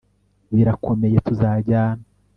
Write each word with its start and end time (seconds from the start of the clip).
Birakomeye 0.55 1.17
Tuzajyana 1.27 2.03